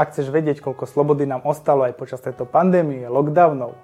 Ak 0.00 0.16
chceš 0.16 0.32
vedieť, 0.32 0.64
koľko 0.64 0.88
slobody 0.88 1.28
nám 1.28 1.44
ostalo 1.44 1.84
aj 1.84 1.92
počas 1.92 2.24
tejto 2.24 2.48
pandémie, 2.48 3.04
lockdownov, 3.04 3.76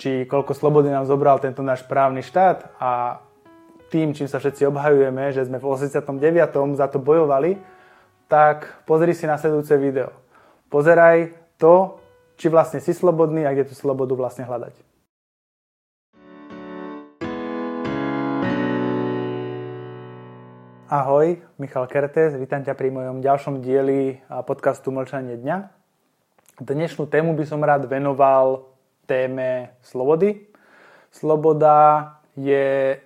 či 0.00 0.24
koľko 0.24 0.56
slobody 0.56 0.88
nám 0.88 1.04
zobral 1.04 1.36
tento 1.44 1.60
náš 1.60 1.84
právny 1.84 2.24
štát 2.24 2.72
a 2.80 3.20
tým, 3.92 4.16
čím 4.16 4.32
sa 4.32 4.40
všetci 4.40 4.64
obhajujeme, 4.64 5.28
že 5.28 5.44
sme 5.44 5.60
v 5.60 5.68
89. 5.68 6.16
za 6.72 6.88
to 6.88 6.96
bojovali, 6.96 7.60
tak 8.32 8.80
pozri 8.88 9.12
si 9.12 9.28
nasledujúce 9.28 9.76
video. 9.76 10.08
Pozeraj 10.72 11.36
to, 11.60 12.00
či 12.40 12.48
vlastne 12.48 12.80
si 12.80 12.96
slobodný 12.96 13.44
a 13.44 13.52
kde 13.52 13.68
tú 13.68 13.76
slobodu 13.76 14.16
vlastne 14.16 14.48
hľadať. 14.48 14.87
Ahoj, 20.88 21.36
Michal 21.60 21.84
Kertes, 21.84 22.32
vítam 22.40 22.64
ťa 22.64 22.72
pri 22.72 22.88
mojom 22.88 23.20
ďalšom 23.20 23.60
dieli 23.60 24.24
podcastu 24.48 24.88
Mlčanie 24.88 25.36
dňa. 25.36 25.68
Dnešnú 26.64 27.04
tému 27.04 27.36
by 27.36 27.44
som 27.44 27.60
rád 27.60 27.84
venoval 27.84 28.72
téme 29.04 29.76
slobody. 29.84 30.48
Sloboda 31.12 32.16
je 32.40 32.96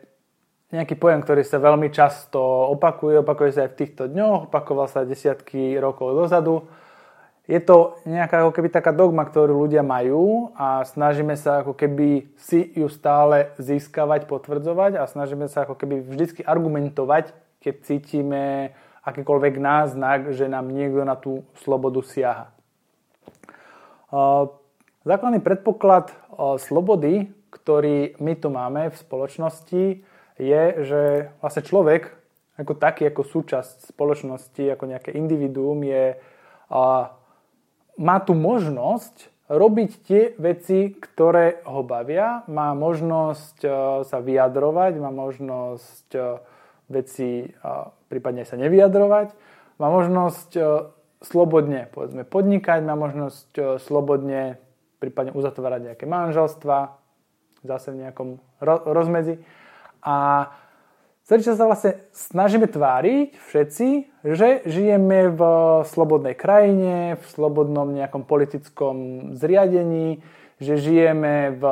nejaký 0.71 0.95
pojem, 0.95 1.27
ktorý 1.27 1.43
sa 1.43 1.59
veľmi 1.59 1.91
často 1.91 2.39
opakuje, 2.71 3.19
opakuje 3.19 3.51
sa 3.51 3.67
aj 3.67 3.75
v 3.75 3.79
týchto 3.83 4.07
dňoch, 4.07 4.47
opakoval 4.47 4.87
sa 4.87 5.03
desiatky 5.03 5.75
rokov 5.83 6.15
dozadu. 6.15 6.71
Je 7.51 7.59
to 7.59 7.99
nejaká 8.07 8.47
ako 8.47 8.55
keby 8.55 8.71
taká 8.71 8.95
dogma, 8.95 9.27
ktorú 9.27 9.59
ľudia 9.59 9.83
majú 9.83 10.55
a 10.55 10.87
snažíme 10.87 11.35
sa 11.35 11.67
ako 11.67 11.75
keby 11.75 12.31
si 12.39 12.63
ju 12.79 12.87
stále 12.87 13.51
získavať, 13.59 14.31
potvrdzovať 14.31 15.03
a 15.03 15.11
snažíme 15.11 15.51
sa 15.51 15.67
ako 15.67 15.75
keby 15.75 16.07
vždycky 16.07 16.47
argumentovať 16.47 17.42
keď 17.63 17.75
cítime 17.87 18.75
akýkoľvek 19.07 19.55
náznak, 19.63 20.35
že 20.35 20.51
nám 20.51 20.69
niekto 20.75 21.07
na 21.07 21.15
tú 21.15 21.47
slobodu 21.63 22.03
siaha. 22.03 22.51
Základný 25.03 25.41
predpoklad 25.41 26.11
slobody, 26.59 27.31
ktorý 27.55 28.19
my 28.19 28.33
tu 28.39 28.49
máme 28.51 28.91
v 28.91 28.97
spoločnosti, 28.99 29.85
je, 30.39 30.63
že 30.83 31.03
vlastne 31.39 31.63
človek 31.63 32.11
ako 32.53 32.77
taký, 32.77 33.09
ako 33.09 33.23
súčasť 33.25 33.91
spoločnosti, 33.97 34.63
ako 34.77 34.85
nejaké 34.91 35.11
individuum 35.17 35.83
je, 35.83 36.21
má 37.99 38.17
tu 38.23 38.33
možnosť 38.37 39.33
robiť 39.53 39.91
tie 40.05 40.23
veci, 40.39 40.95
ktoré 40.95 41.65
ho 41.67 41.85
bavia, 41.85 42.45
má 42.49 42.73
možnosť 42.73 43.57
sa 44.07 44.19
vyjadrovať, 44.21 44.93
má 45.01 45.11
možnosť 45.13 46.09
veci 46.91 47.51
prípadne 48.13 48.45
sa 48.45 48.61
nevyjadrovať. 48.61 49.33
Má 49.81 49.89
možnosť 49.89 50.51
e, 50.55 50.63
slobodne 51.25 51.89
povedzme, 51.91 52.29
podnikať, 52.29 52.85
má 52.85 52.95
možnosť 52.95 53.51
e, 53.57 53.63
slobodne 53.81 54.61
prípadne 55.01 55.35
uzatvárať 55.35 55.81
nejaké 55.91 56.05
manželstva, 56.07 57.01
zase 57.67 57.89
v 57.91 58.07
nejakom 58.07 58.29
rozmedzi. 58.63 59.43
A 60.03 60.47
celý 61.27 61.43
čas 61.43 61.59
sa 61.59 61.67
vlastne 61.67 61.99
snažíme 62.15 62.71
tváriť 62.71 63.39
všetci, 63.39 63.89
že 64.23 64.63
žijeme 64.67 65.31
v 65.35 65.41
slobodnej 65.91 66.39
krajine, 66.39 67.19
v 67.19 67.25
slobodnom 67.35 67.91
nejakom 67.91 68.23
politickom 68.23 68.97
zriadení, 69.35 70.23
že 70.63 70.79
žijeme 70.79 71.59
v 71.59 71.65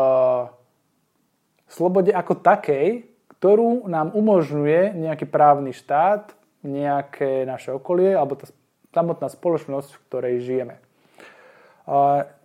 slobode 1.70 2.10
ako 2.10 2.34
takej, 2.42 3.09
ktorú 3.40 3.88
nám 3.88 4.12
umožňuje 4.12 5.00
nejaký 5.00 5.24
právny 5.24 5.72
štát, 5.72 6.36
nejaké 6.60 7.48
naše 7.48 7.72
okolie 7.72 8.12
alebo 8.12 8.36
tá 8.36 8.52
samotná 8.92 9.32
spoločnosť, 9.32 9.96
v 9.96 10.02
ktorej 10.12 10.34
žijeme. 10.44 10.76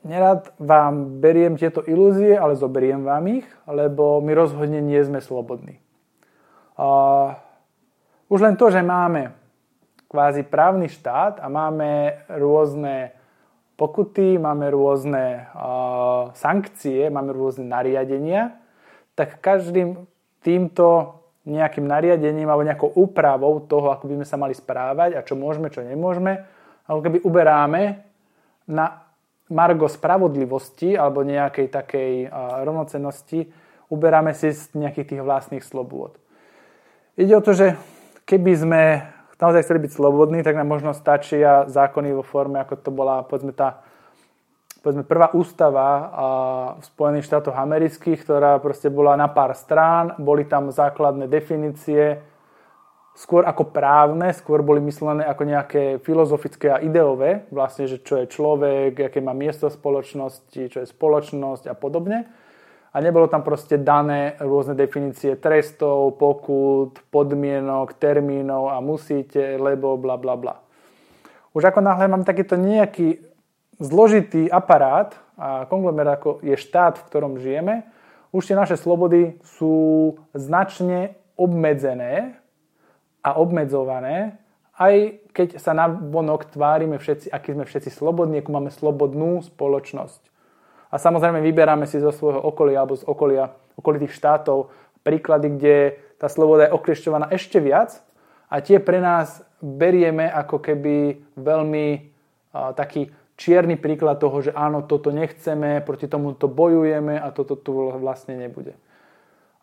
Nerad 0.07 0.55
vám 0.55 1.19
beriem 1.19 1.59
tieto 1.59 1.83
ilúzie, 1.83 2.39
ale 2.39 2.55
zoberiem 2.55 3.03
vám 3.03 3.43
ich, 3.43 3.47
lebo 3.67 4.23
my 4.23 4.31
rozhodne 4.31 4.79
nie 4.79 5.03
sme 5.03 5.19
slobodní. 5.19 5.83
Už 8.31 8.39
len 8.39 8.55
to, 8.55 8.71
že 8.71 8.79
máme 8.79 9.35
kvázi 10.07 10.47
právny 10.47 10.87
štát 10.87 11.43
a 11.43 11.51
máme 11.51 12.23
rôzne 12.39 13.11
pokuty, 13.75 14.39
máme 14.39 14.71
rôzne 14.71 15.51
sankcie, 16.39 17.11
máme 17.11 17.35
rôzne 17.35 17.67
nariadenia, 17.67 18.55
tak 19.11 19.43
každým 19.43 20.07
týmto 20.45 21.17
nejakým 21.49 21.85
nariadením 21.85 22.45
alebo 22.45 22.65
nejakou 22.65 22.89
úpravou 22.93 23.65
toho, 23.65 23.89
ako 23.89 24.05
by 24.05 24.13
sme 24.21 24.27
sa 24.29 24.37
mali 24.37 24.53
správať 24.53 25.17
a 25.17 25.25
čo 25.25 25.33
môžeme, 25.33 25.73
čo 25.73 25.81
nemôžeme, 25.81 26.45
ako 26.85 26.99
keby 27.01 27.17
uberáme 27.25 28.05
na 28.69 29.05
margo 29.49 29.85
spravodlivosti 29.85 30.97
alebo 30.97 31.21
nejakej 31.21 31.69
takej 31.69 32.11
rovnocennosti, 32.65 33.45
uberáme 33.93 34.33
si 34.33 34.53
z 34.53 34.73
nejakých 34.73 35.17
tých 35.17 35.21
vlastných 35.21 35.65
slobôd. 35.65 36.17
Ide 37.13 37.37
o 37.37 37.45
to, 37.45 37.53
že 37.53 37.77
keby 38.25 38.51
sme 38.57 38.81
naozaj 39.37 39.69
chceli 39.69 39.85
byť 39.85 39.91
slobodní, 39.93 40.41
tak 40.41 40.57
nám 40.57 40.65
možno 40.65 40.97
stačia 40.97 41.69
zákony 41.69 42.17
vo 42.17 42.25
forme, 42.25 42.57
ako 42.57 42.73
to 42.81 42.89
bola 42.89 43.21
povedzme 43.21 43.53
tá 43.53 43.85
povedzme, 44.85 45.01
prvá 45.01 45.33
ústava 45.33 45.89
v 46.77 46.83
Spojených 46.85 47.25
štátoch 47.25 47.57
amerických, 47.57 48.21
ktorá 48.21 48.61
proste 48.61 48.93
bola 48.93 49.17
na 49.17 49.25
pár 49.25 49.57
strán, 49.57 50.13
boli 50.21 50.45
tam 50.45 50.69
základné 50.69 51.25
definície, 51.25 52.21
skôr 53.17 53.49
ako 53.49 53.73
právne, 53.73 54.29
skôr 54.29 54.61
boli 54.61 54.85
myslené 54.85 55.25
ako 55.25 55.41
nejaké 55.41 55.83
filozofické 56.05 56.69
a 56.69 56.77
ideové, 56.85 57.49
vlastne, 57.49 57.89
že 57.89 57.97
čo 57.97 58.21
je 58.21 58.29
človek, 58.29 59.09
aké 59.09 59.25
má 59.25 59.33
miesto 59.33 59.73
v 59.73 59.77
spoločnosti, 59.81 60.61
čo 60.69 60.77
je 60.77 60.85
spoločnosť 60.85 61.65
a 61.65 61.73
podobne. 61.73 62.29
A 62.93 63.01
nebolo 63.01 63.25
tam 63.25 63.41
proste 63.41 63.81
dané 63.81 64.37
rôzne 64.37 64.77
definície 64.77 65.33
trestov, 65.35 66.15
pokut, 66.15 67.01
podmienok, 67.09 67.97
termínov 67.97 68.69
a 68.69 68.77
musíte, 68.85 69.57
lebo 69.57 69.97
bla 69.97 70.15
bla 70.15 70.37
bla. 70.37 70.55
Už 71.57 71.65
ako 71.73 71.81
náhle 71.81 72.05
mám 72.05 72.21
takýto 72.21 72.53
nejaký 72.53 73.34
zložitý 73.79 74.47
aparát 74.47 75.15
a 75.35 75.67
konglomerát 75.67 76.19
ako 76.19 76.39
je 76.43 76.55
štát, 76.55 76.99
v 76.99 77.07
ktorom 77.11 77.33
žijeme, 77.39 77.83
už 78.35 78.51
tie 78.51 78.55
naše 78.55 78.75
slobody 78.75 79.39
sú 79.43 80.15
značne 80.35 81.15
obmedzené 81.39 82.35
a 83.23 83.39
obmedzované, 83.39 84.39
aj 84.75 85.23
keď 85.31 85.47
sa 85.59 85.71
na 85.71 85.87
vonok 85.87 86.51
tvárime 86.51 86.99
všetci, 86.99 87.31
aký 87.31 87.55
sme 87.55 87.63
všetci 87.63 87.91
slobodní, 87.91 88.43
akú 88.43 88.51
máme 88.51 88.71
slobodnú 88.71 89.39
spoločnosť. 89.43 90.21
A 90.91 90.99
samozrejme 90.99 91.39
vyberáme 91.43 91.87
si 91.87 91.99
zo 91.99 92.11
svojho 92.11 92.43
okolia 92.43 92.83
alebo 92.83 92.99
z 92.99 93.07
okolia 93.07 93.55
okolitých 93.75 94.15
štátov 94.15 94.71
príklady, 95.03 95.47
kde 95.55 95.75
tá 96.19 96.31
sloboda 96.31 96.67
je 96.67 96.75
okliešťovaná 96.75 97.31
ešte 97.35 97.59
viac 97.59 97.99
a 98.47 98.59
tie 98.63 98.79
pre 98.79 99.03
nás 99.03 99.43
berieme 99.59 100.27
ako 100.27 100.63
keby 100.63 101.23
veľmi 101.35 101.87
uh, 101.99 102.71
taký 102.75 103.11
čierny 103.35 103.75
príklad 103.75 104.19
toho, 104.19 104.39
že 104.39 104.51
áno, 104.55 104.83
toto 104.83 105.11
nechceme, 105.11 105.83
proti 105.83 106.07
tomu 106.07 106.35
to 106.35 106.47
bojujeme 106.47 107.19
a 107.19 107.31
toto 107.35 107.59
tu 107.59 107.91
vlastne 107.99 108.39
nebude. 108.39 108.79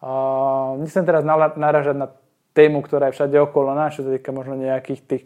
Uh, 0.03 0.77
nechcem 0.83 1.06
teraz 1.06 1.22
naražať 1.56 1.97
na 1.97 2.09
tému, 2.53 2.84
ktorá 2.84 3.09
je 3.09 3.16
všade 3.16 3.37
okolo 3.41 3.72
nás, 3.72 3.97
čo 3.97 4.05
týka 4.05 4.34
možno 4.34 4.60
nejakých 4.60 5.00
tých 5.09 5.25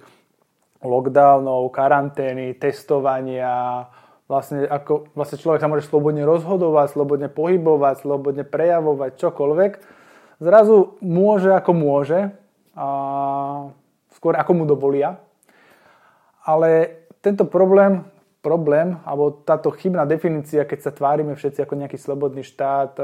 lockdownov, 0.84 1.72
karantény, 1.74 2.54
testovania, 2.54 3.88
vlastne, 4.30 4.66
ako, 4.66 5.10
vlastne 5.14 5.38
človek 5.40 5.62
sa 5.62 5.70
môže 5.70 5.88
slobodne 5.88 6.22
rozhodovať, 6.22 6.94
slobodne 6.94 7.28
pohybovať, 7.30 8.06
slobodne 8.06 8.44
prejavovať, 8.46 9.10
čokoľvek. 9.18 9.72
Zrazu 10.38 11.00
môže 11.00 11.50
ako 11.50 11.72
môže, 11.72 12.20
a 12.76 12.86
skôr 14.12 14.36
ako 14.36 14.52
mu 14.52 14.64
dovolia. 14.68 15.16
Ale 16.44 17.00
tento 17.24 17.48
problém 17.48 18.04
problém, 18.46 18.94
alebo 19.02 19.42
táto 19.42 19.74
chybná 19.74 20.06
definícia, 20.06 20.62
keď 20.62 20.78
sa 20.78 20.94
tvárime 20.94 21.34
všetci 21.34 21.66
ako 21.66 21.74
nejaký 21.82 21.98
slobodný 21.98 22.46
štát, 22.46 22.94
e, 22.94 23.02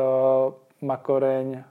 má 0.87 1.03
koreň 1.03 1.67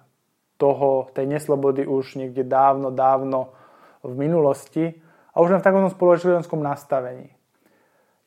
toho, 0.59 1.07
tej 1.15 1.31
neslobody 1.31 1.87
už 1.87 2.19
niekde 2.19 2.43
dávno, 2.43 2.91
dávno 2.91 3.55
v 4.03 4.11
minulosti 4.19 4.91
a 5.31 5.39
už 5.39 5.55
len 5.55 5.63
v 5.63 5.67
takom 5.71 5.87
spoločenskom 5.87 6.59
nastavení. 6.59 7.31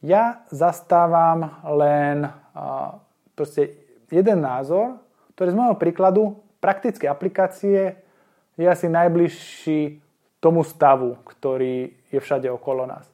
Ja 0.00 0.48
zastávam 0.48 1.60
len 1.76 2.24
e, 2.24 2.30
proste 3.36 3.76
jeden 4.08 4.40
názor, 4.40 4.96
ktorý 5.36 5.52
z 5.52 5.58
môjho 5.60 5.76
príkladu 5.76 6.40
praktické 6.56 7.04
aplikácie 7.04 8.00
je 8.56 8.64
asi 8.64 8.88
najbližší 8.88 10.00
tomu 10.40 10.64
stavu, 10.64 11.20
ktorý 11.28 11.92
je 12.08 12.16
všade 12.16 12.48
okolo 12.48 12.88
nás. 12.88 13.04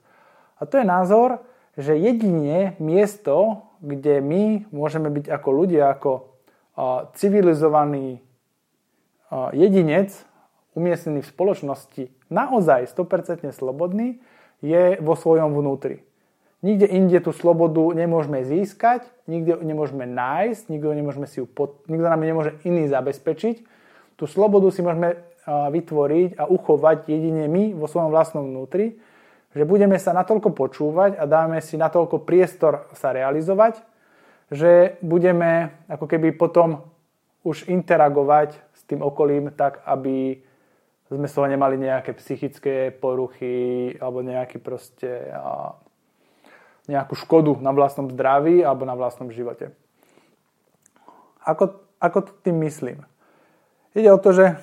A 0.60 0.68
to 0.68 0.78
je 0.78 0.86
názor, 0.86 1.49
že 1.78 1.94
jedine 1.94 2.74
miesto, 2.82 3.66
kde 3.78 4.18
my 4.20 4.70
môžeme 4.74 5.08
byť 5.08 5.26
ako 5.30 5.48
ľudia, 5.54 5.92
ako 5.92 6.30
civilizovaný 7.14 8.22
jedinec, 9.54 10.14
umiestnený 10.74 11.22
v 11.22 11.30
spoločnosti, 11.30 12.04
naozaj 12.30 12.90
100% 12.90 13.50
slobodný, 13.54 14.22
je 14.60 15.00
vo 15.00 15.14
svojom 15.16 15.56
vnútri. 15.56 16.04
Nikde 16.60 16.84
inde 16.92 17.18
tú 17.24 17.32
slobodu 17.32 17.96
nemôžeme 17.96 18.44
získať, 18.44 19.08
nikde 19.24 19.56
nemôžeme 19.64 20.04
nájsť, 20.04 20.68
nikto, 20.68 20.92
nemôžeme 20.92 21.24
si 21.24 21.40
ju 21.40 21.48
pod, 21.48 21.80
nikto 21.88 22.04
nám 22.04 22.20
nemôže 22.20 22.60
iný 22.68 22.84
zabezpečiť. 22.84 23.64
Tú 24.20 24.28
slobodu 24.28 24.68
si 24.68 24.84
môžeme 24.84 25.24
vytvoriť 25.48 26.36
a 26.36 26.44
uchovať 26.44 27.08
jedine 27.08 27.48
my 27.48 27.72
vo 27.72 27.88
svojom 27.88 28.12
vlastnom 28.12 28.44
vnútri, 28.44 29.00
že 29.50 29.66
budeme 29.66 29.98
sa 29.98 30.14
natoľko 30.14 30.54
počúvať 30.54 31.18
a 31.18 31.26
dáme 31.26 31.58
si 31.58 31.74
natoľko 31.74 32.22
priestor 32.22 32.86
sa 32.94 33.10
realizovať, 33.10 33.82
že 34.50 34.98
budeme 35.02 35.74
ako 35.90 36.06
keby 36.06 36.34
potom 36.38 36.86
už 37.42 37.66
interagovať 37.66 38.54
s 38.74 38.82
tým 38.86 39.02
okolím 39.02 39.50
tak, 39.54 39.82
aby 39.86 40.38
sme 41.10 41.26
toho 41.26 41.50
nemali 41.50 41.74
nejaké 41.74 42.14
psychické 42.22 42.94
poruchy 42.94 43.98
alebo 43.98 44.22
nejaký 44.22 44.62
proste 44.62 45.34
nejakú 46.86 47.18
škodu 47.18 47.58
na 47.58 47.74
vlastnom 47.74 48.06
zdraví 48.10 48.62
alebo 48.62 48.86
na 48.86 48.94
vlastnom 48.94 49.30
živote. 49.34 49.74
Ako, 51.42 51.82
ako 51.98 52.18
to 52.22 52.32
tým 52.46 52.62
myslím? 52.62 53.02
Ide 53.94 54.14
o 54.14 54.22
to, 54.22 54.30
že 54.30 54.54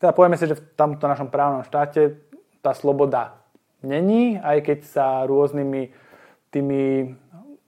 teda 0.00 0.12
povieme 0.12 0.36
si, 0.36 0.44
že 0.44 0.58
v 0.58 0.66
tomto 0.76 1.08
našom 1.08 1.32
právnom 1.32 1.64
štáte 1.64 2.20
tá 2.60 2.76
sloboda 2.76 3.41
není, 3.82 4.38
aj 4.38 4.58
keď 4.66 4.78
sa 4.86 5.06
rôznymi 5.26 5.92
tými 6.52 7.14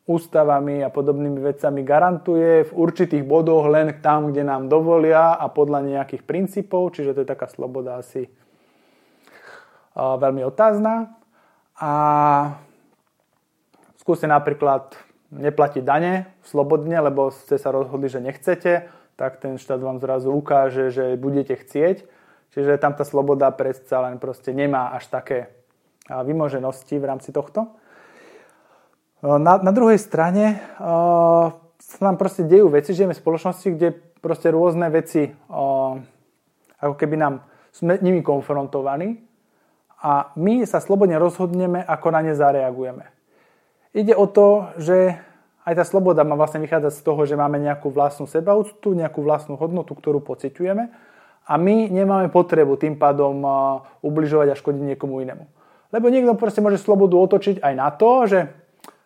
ústavami 0.04 0.84
a 0.84 0.92
podobnými 0.92 1.40
vecami 1.40 1.80
garantuje 1.80 2.68
v 2.68 2.72
určitých 2.76 3.24
bodoch 3.24 3.64
len 3.72 4.04
tam, 4.04 4.28
kde 4.28 4.44
nám 4.44 4.68
dovolia 4.68 5.32
a 5.32 5.48
podľa 5.48 5.80
nejakých 5.80 6.22
princípov, 6.28 6.92
čiže 6.92 7.16
to 7.16 7.24
je 7.24 7.32
taká 7.32 7.48
sloboda 7.48 8.04
asi 8.04 8.28
veľmi 9.96 10.44
otázna. 10.44 11.16
A 11.80 11.92
skúste 13.96 14.28
napríklad 14.28 14.92
neplatiť 15.32 15.82
dane 15.82 16.28
slobodne, 16.44 17.00
lebo 17.00 17.32
ste 17.32 17.56
sa 17.56 17.72
rozhodli, 17.72 18.12
že 18.12 18.20
nechcete, 18.20 18.92
tak 19.16 19.40
ten 19.40 19.56
štát 19.56 19.80
vám 19.80 19.98
zrazu 20.04 20.28
ukáže, 20.30 20.92
že 20.92 21.16
budete 21.16 21.56
chcieť. 21.56 22.04
Čiže 22.54 22.78
tam 22.78 22.94
tá 22.94 23.02
sloboda 23.02 23.50
predsa 23.50 24.04
len 24.04 24.20
proste 24.22 24.54
nemá 24.54 24.94
až 24.94 25.10
také 25.10 25.63
vymoženosti 26.08 27.00
v 27.00 27.04
rámci 27.04 27.32
tohto. 27.32 27.72
Na, 29.24 29.56
na 29.56 29.72
druhej 29.72 29.96
strane 29.96 30.60
uh, 30.76 31.48
sa 31.80 32.00
nám 32.04 32.20
proste 32.20 32.44
dejú 32.44 32.68
veci, 32.68 32.92
žijeme 32.92 33.16
v 33.16 33.22
spoločnosti, 33.24 33.68
kde 33.72 33.96
proste 34.20 34.52
rôzne 34.52 34.92
veci 34.92 35.32
uh, 35.32 35.96
ako 36.84 36.94
keby 37.00 37.16
nám 37.16 37.34
sme 37.72 37.96
nimi 38.04 38.20
konfrontovaní 38.20 39.24
a 40.04 40.36
my 40.36 40.68
sa 40.68 40.84
slobodne 40.84 41.16
rozhodneme, 41.16 41.80
ako 41.80 42.06
na 42.12 42.20
ne 42.20 42.36
zareagujeme. 42.36 43.08
Ide 43.96 44.12
o 44.12 44.28
to, 44.28 44.76
že 44.76 45.16
aj 45.64 45.74
tá 45.80 45.84
sloboda 45.88 46.20
má 46.28 46.36
vlastne 46.36 46.60
vychádzať 46.60 46.92
z 46.92 47.02
toho, 47.02 47.24
že 47.24 47.40
máme 47.40 47.56
nejakú 47.56 47.88
vlastnú 47.88 48.28
sebaúctu, 48.28 48.92
nejakú 48.92 49.24
vlastnú 49.24 49.56
hodnotu, 49.56 49.96
ktorú 49.96 50.20
pociťujeme 50.20 50.84
a 51.48 51.52
my 51.56 51.88
nemáme 51.88 52.28
potrebu 52.28 52.76
tým 52.76 53.00
pádom 53.00 53.40
ubližovať 54.04 54.52
a 54.52 54.58
škodiť 54.60 54.82
niekomu 54.92 55.24
inému. 55.24 55.63
Lebo 55.94 56.10
niekto 56.10 56.34
proste 56.34 56.58
môže 56.58 56.82
slobodu 56.82 57.14
otočiť 57.14 57.62
aj 57.62 57.74
na 57.78 57.88
to, 57.94 58.26
že 58.26 58.50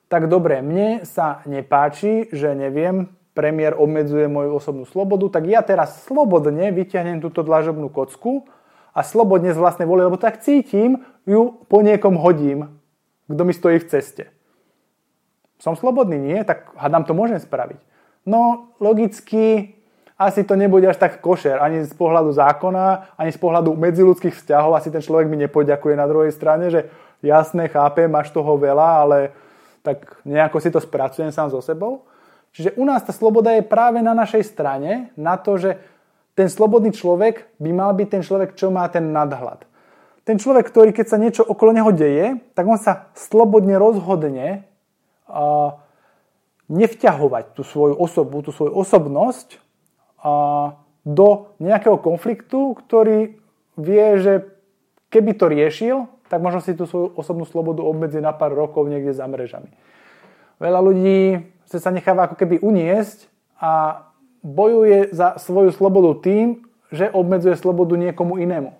tak 0.09 0.33
dobre, 0.33 0.65
mne 0.65 1.05
sa 1.05 1.45
nepáči, 1.45 2.33
že 2.33 2.57
neviem, 2.57 3.13
premiér 3.37 3.77
obmedzuje 3.77 4.25
moju 4.25 4.57
osobnú 4.57 4.89
slobodu, 4.89 5.37
tak 5.37 5.45
ja 5.45 5.61
teraz 5.61 6.09
slobodne 6.09 6.73
vyťahnem 6.73 7.21
túto 7.21 7.45
dlažobnú 7.45 7.93
kocku 7.93 8.49
a 8.97 9.05
slobodne 9.05 9.53
z 9.53 9.61
vlastnej 9.61 9.85
vôle, 9.85 10.09
lebo 10.09 10.17
tak 10.17 10.41
cítim, 10.41 11.05
ju 11.29 11.61
po 11.69 11.85
niekom 11.85 12.17
hodím, 12.17 12.81
kto 13.29 13.43
mi 13.45 13.53
stojí 13.53 13.85
v 13.85 13.89
ceste. 13.93 14.25
Som 15.61 15.77
slobodný, 15.77 16.17
nie? 16.17 16.41
Tak 16.41 16.73
hádam 16.73 17.05
to 17.05 17.13
môžem 17.13 17.37
spraviť. 17.37 17.85
No, 18.25 18.73
logicky 18.81 19.77
asi 20.19 20.43
to 20.43 20.59
nebude 20.59 20.83
až 20.83 20.99
tak 20.99 21.23
košer, 21.23 21.63
ani 21.63 21.87
z 21.87 21.95
pohľadu 21.95 22.35
zákona, 22.35 23.15
ani 23.15 23.31
z 23.31 23.39
pohľadu 23.39 23.71
medziludských 23.79 24.35
vzťahov. 24.35 24.75
Asi 24.75 24.91
ten 24.91 24.99
človek 24.99 25.31
mi 25.31 25.39
nepoďakuje 25.39 25.95
na 25.95 26.11
druhej 26.11 26.35
strane, 26.35 26.75
že 26.75 26.91
jasné, 27.23 27.71
chápem, 27.71 28.11
máš 28.11 28.35
toho 28.35 28.59
veľa, 28.59 29.07
ale 29.07 29.31
tak 29.87 30.19
nejako 30.27 30.59
si 30.59 30.75
to 30.75 30.83
spracujem 30.83 31.31
sám 31.31 31.55
so 31.55 31.63
sebou. 31.63 32.03
Čiže 32.51 32.75
u 32.75 32.83
nás 32.83 33.07
tá 33.07 33.15
sloboda 33.15 33.55
je 33.55 33.63
práve 33.63 34.03
na 34.03 34.11
našej 34.11 34.43
strane, 34.43 35.15
na 35.15 35.39
to, 35.39 35.55
že 35.55 35.79
ten 36.35 36.51
slobodný 36.51 36.91
človek 36.91 37.55
by 37.63 37.71
mal 37.71 37.95
byť 37.95 38.09
ten 38.11 38.23
človek, 38.27 38.59
čo 38.59 38.75
má 38.75 38.91
ten 38.91 39.15
nadhľad. 39.15 39.71
Ten 40.27 40.35
človek, 40.35 40.67
ktorý 40.67 40.91
keď 40.91 41.07
sa 41.07 41.19
niečo 41.23 41.47
okolo 41.47 41.71
neho 41.71 41.95
deje, 41.95 42.43
tak 42.59 42.67
on 42.67 42.75
sa 42.75 43.15
slobodne 43.15 43.79
rozhodne 43.79 44.67
nevťahovať 46.67 47.45
tú 47.55 47.63
svoju 47.63 47.95
osobu, 47.95 48.43
tú 48.43 48.51
svoju 48.51 48.75
osobnosť 48.75 49.68
do 51.07 51.29
nejakého 51.63 51.99
konfliktu, 51.99 52.75
ktorý 52.75 53.39
vie, 53.79 54.07
že 54.19 54.51
keby 55.09 55.33
to 55.39 55.47
riešil, 55.49 55.97
tak 56.29 56.45
možno 56.45 56.61
si 56.61 56.77
tú 56.77 56.85
svoju 56.85 57.17
osobnú 57.17 57.49
slobodu 57.49 57.81
obmedzi 57.81 58.21
na 58.21 58.37
pár 58.37 58.53
rokov 58.53 58.85
niekde 58.91 59.17
za 59.17 59.25
mrežami. 59.25 59.73
Veľa 60.61 60.81
ľudí 60.83 61.49
sa 61.65 61.95
necháva 61.95 62.29
ako 62.29 62.37
keby 62.37 62.61
uniesť 62.61 63.31
a 63.63 64.05
bojuje 64.43 65.15
za 65.15 65.39
svoju 65.41 65.73
slobodu 65.73 66.21
tým, 66.21 66.67
že 66.93 67.09
obmedzuje 67.09 67.57
slobodu 67.57 67.95
niekomu 67.97 68.37
inému. 68.41 68.77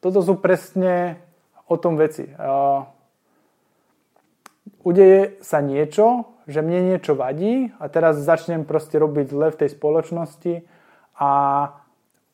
Toto 0.00 0.20
sú 0.24 0.36
presne 0.40 1.20
o 1.68 1.76
tom 1.78 1.96
veci 1.96 2.28
udeje 4.84 5.40
sa 5.44 5.60
niečo, 5.60 6.36
že 6.50 6.60
mne 6.60 6.94
niečo 6.94 7.14
vadí 7.14 7.70
a 7.78 7.86
teraz 7.86 8.18
začnem 8.18 8.66
proste 8.66 8.98
robiť 8.98 9.26
zle 9.30 9.46
v 9.54 9.58
tej 9.64 9.70
spoločnosti 9.72 10.54
a 11.16 11.30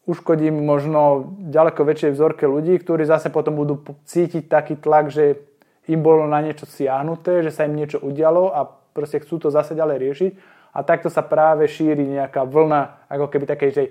uškodím 0.06 0.54
možno 0.64 1.34
ďaleko 1.50 1.82
väčšej 1.82 2.14
vzorke 2.14 2.44
ľudí, 2.46 2.78
ktorí 2.78 3.04
zase 3.04 3.28
potom 3.28 3.58
budú 3.58 3.82
cítiť 4.06 4.46
taký 4.46 4.74
tlak, 4.78 5.10
že 5.12 5.42
im 5.90 6.02
bolo 6.02 6.26
na 6.26 6.42
niečo 6.42 6.66
siahnuté, 6.66 7.42
že 7.42 7.54
sa 7.54 7.66
im 7.66 7.74
niečo 7.74 8.02
udialo 8.02 8.54
a 8.54 8.66
proste 8.94 9.22
chcú 9.22 9.38
to 9.38 9.48
zase 9.50 9.74
ďalej 9.74 9.96
riešiť. 10.02 10.32
A 10.76 10.84
takto 10.84 11.08
sa 11.08 11.24
práve 11.24 11.66
šíri 11.66 12.04
nejaká 12.04 12.44
vlna 12.44 13.08
ako 13.08 13.26
keby 13.32 13.44
takej 13.48 13.70
že 13.72 13.84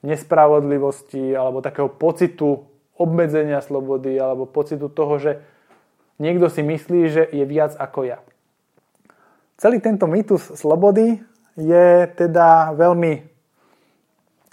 nespravodlivosti 0.00 1.36
alebo 1.36 1.60
takého 1.60 1.92
pocitu 1.92 2.64
obmedzenia 2.96 3.60
slobody 3.60 4.16
alebo 4.16 4.48
pocitu 4.48 4.88
toho, 4.88 5.20
že 5.20 5.40
niekto 6.16 6.48
si 6.48 6.64
myslí, 6.64 7.00
že 7.08 7.22
je 7.28 7.44
viac 7.44 7.76
ako 7.76 8.08
ja. 8.08 8.18
Celý 9.60 9.76
tento 9.76 10.08
mýtus 10.08 10.56
slobody 10.56 11.20
je 11.52 12.08
teda 12.16 12.72
veľmi 12.72 13.28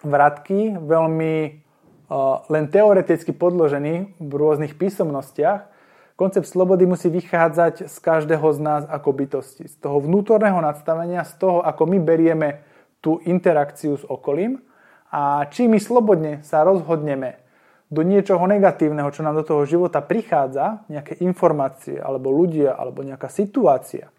vratký, 0.03 0.75
veľmi 0.83 1.33
uh, 1.47 2.43
len 2.51 2.67
teoreticky 2.67 3.31
podložený 3.31 4.19
v 4.19 4.33
rôznych 4.35 4.75
písomnostiach. 4.75 5.71
Koncept 6.19 6.51
slobody 6.51 6.83
musí 6.83 7.07
vychádzať 7.07 7.87
z 7.87 7.95
každého 8.03 8.51
z 8.51 8.59
nás 8.59 8.83
ako 8.83 9.15
bytosti. 9.15 9.71
Z 9.71 9.79
toho 9.79 10.03
vnútorného 10.03 10.59
nadstavenia, 10.59 11.23
z 11.23 11.39
toho, 11.39 11.63
ako 11.63 11.87
my 11.87 12.03
berieme 12.03 12.67
tú 12.99 13.23
interakciu 13.23 13.95
s 13.95 14.03
okolím 14.03 14.59
a 15.07 15.47
či 15.47 15.71
my 15.71 15.79
slobodne 15.79 16.43
sa 16.43 16.67
rozhodneme 16.67 17.39
do 17.87 18.03
niečoho 18.03 18.43
negatívneho, 18.43 19.07
čo 19.15 19.23
nám 19.23 19.39
do 19.39 19.47
toho 19.47 19.63
života 19.63 20.03
prichádza, 20.03 20.83
nejaké 20.91 21.23
informácie, 21.23 21.95
alebo 21.95 22.27
ľudia, 22.27 22.75
alebo 22.75 23.07
nejaká 23.07 23.31
situácia. 23.31 24.11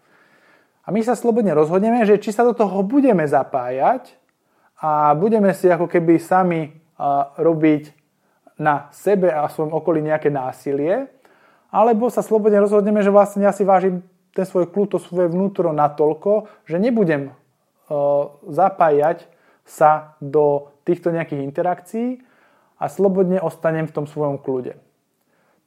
A 0.89 0.91
my 0.91 1.05
sa 1.05 1.13
slobodne 1.13 1.53
rozhodneme, 1.53 2.01
že 2.01 2.17
či 2.17 2.33
sa 2.33 2.41
do 2.41 2.57
toho 2.57 2.81
budeme 2.81 3.29
zapájať 3.29 4.09
a 4.81 5.13
budeme 5.13 5.53
si 5.53 5.69
ako 5.69 5.85
keby 5.85 6.17
sami 6.17 6.73
robiť 7.37 7.93
na 8.57 8.89
sebe 8.89 9.29
a 9.29 9.45
svojom 9.45 9.69
okolí 9.69 10.01
nejaké 10.01 10.33
násilie, 10.33 11.05
alebo 11.69 12.09
sa 12.09 12.25
slobodne 12.25 12.57
rozhodneme, 12.57 13.05
že 13.05 13.13
vlastne 13.13 13.45
ja 13.45 13.53
si 13.53 13.61
vážim 13.61 14.01
ten 14.33 14.49
svoj 14.49 14.65
kľud, 14.73 14.97
svoje 14.97 15.29
vnútro 15.29 15.69
natoľko, 15.69 16.49
že 16.65 16.81
nebudem 16.81 17.37
zapájať 18.49 19.29
sa 19.69 20.17
do 20.17 20.73
týchto 20.89 21.13
nejakých 21.13 21.45
interakcií, 21.45 22.09
a 22.79 22.87
slobodne 22.87 23.43
ostanem 23.43 23.85
v 23.85 23.93
tom 23.93 24.07
svojom 24.07 24.39
kľude. 24.39 24.79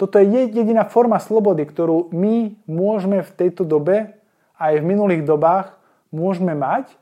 Toto 0.01 0.17
je 0.17 0.49
jediná 0.49 0.89
forma 0.89 1.21
slobody, 1.21 1.69
ktorú 1.69 2.09
my 2.11 2.57
môžeme 2.65 3.21
v 3.21 3.31
tejto 3.37 3.69
dobe 3.69 4.17
aj 4.63 4.79
v 4.79 4.87
minulých 4.87 5.27
dobách 5.27 5.75
môžeme 6.15 6.55
mať 6.55 6.95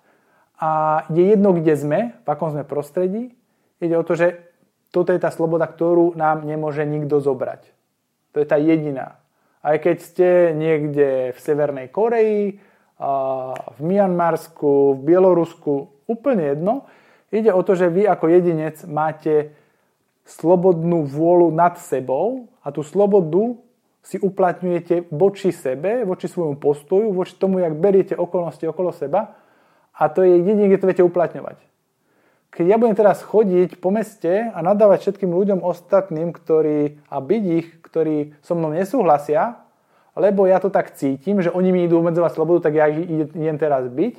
a 0.57 1.05
je 1.13 1.37
jedno, 1.37 1.53
kde 1.53 1.75
sme, 1.77 1.99
v 2.25 2.29
akom 2.29 2.57
sme 2.57 2.65
prostredí. 2.65 3.37
Ide 3.85 4.01
o 4.01 4.05
to, 4.05 4.17
že 4.17 4.41
toto 4.89 5.13
je 5.13 5.21
tá 5.21 5.29
sloboda, 5.29 5.69
ktorú 5.69 6.17
nám 6.17 6.49
nemôže 6.49 6.83
nikto 6.89 7.21
zobrať. 7.21 7.69
To 8.33 8.41
je 8.41 8.47
tá 8.49 8.57
jediná. 8.57 9.21
Aj 9.61 9.77
keď 9.77 9.97
ste 10.01 10.29
niekde 10.57 11.37
v 11.37 11.39
Severnej 11.39 11.93
Koreji, 11.93 12.65
v 13.77 13.81
Mianmarsku, 13.81 14.97
v 14.97 15.01
Bielorusku, 15.05 16.05
úplne 16.05 16.53
jedno. 16.53 16.89
Ide 17.33 17.55
o 17.55 17.63
to, 17.65 17.73
že 17.73 17.89
vy 17.89 18.05
ako 18.05 18.27
jedinec 18.29 18.83
máte 18.85 19.57
slobodnú 20.29 21.09
vôľu 21.09 21.49
nad 21.55 21.81
sebou 21.81 22.51
a 22.61 22.69
tú 22.71 22.85
slobodu 22.85 23.57
si 24.01 24.17
uplatňujete 24.17 25.13
voči 25.13 25.53
sebe, 25.53 26.05
voči 26.09 26.27
svojmu 26.29 26.57
postoju, 26.57 27.13
voči 27.13 27.37
tomu, 27.37 27.61
jak 27.61 27.77
beriete 27.77 28.17
okolnosti 28.17 28.65
okolo 28.65 28.93
seba 28.97 29.37
a 29.93 30.09
to 30.09 30.25
je 30.25 30.41
jediné, 30.41 30.73
kde 30.73 30.81
to 30.81 30.89
viete 30.89 31.05
uplatňovať. 31.05 31.61
Keď 32.51 32.67
ja 32.67 32.77
budem 32.83 32.99
teraz 32.99 33.23
chodiť 33.23 33.79
po 33.79 33.95
meste 33.95 34.51
a 34.51 34.59
nadávať 34.59 35.07
všetkým 35.07 35.31
ľuďom 35.31 35.63
ostatným, 35.63 36.35
ktorí, 36.35 36.99
a 37.07 37.23
byť 37.23 37.43
ich, 37.47 37.69
ktorí 37.79 38.35
so 38.43 38.59
mnou 38.59 38.75
nesúhlasia, 38.75 39.63
lebo 40.19 40.51
ja 40.51 40.59
to 40.59 40.67
tak 40.67 40.99
cítim, 40.99 41.39
že 41.39 41.55
oni 41.55 41.71
mi 41.71 41.81
idú 41.87 42.03
obmedzovať 42.03 42.35
slobodu, 42.35 42.67
tak 42.67 42.75
ja 42.75 42.91
ich 42.91 43.07
idem 43.07 43.55
teraz 43.55 43.87
byť, 43.87 44.15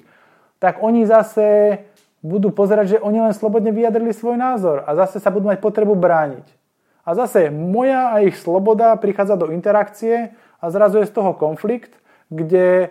tak 0.63 0.79
oni 0.79 1.03
zase 1.03 1.81
budú 2.23 2.53
pozerať, 2.53 2.95
že 2.95 3.03
oni 3.03 3.19
len 3.19 3.33
slobodne 3.35 3.73
vyjadrili 3.73 4.13
svoj 4.13 4.37
názor 4.37 4.85
a 4.85 4.95
zase 4.95 5.19
sa 5.19 5.33
budú 5.33 5.49
mať 5.51 5.59
potrebu 5.59 5.97
brániť. 5.97 6.60
A 7.01 7.15
zase 7.15 7.49
moja 7.49 8.13
a 8.13 8.21
ich 8.21 8.37
sloboda 8.37 8.93
prichádza 8.95 9.35
do 9.35 9.49
interakcie 9.49 10.37
a 10.61 10.65
zrazu 10.69 11.01
je 11.01 11.09
z 11.09 11.13
toho 11.17 11.33
konflikt, 11.33 11.97
kde 12.29 12.89